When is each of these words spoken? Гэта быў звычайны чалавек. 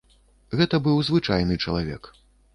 Гэта 0.61 0.79
быў 0.87 0.97
звычайны 1.11 1.61
чалавек. 1.65 2.13